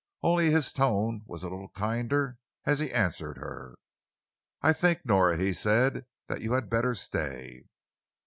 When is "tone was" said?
0.73-1.43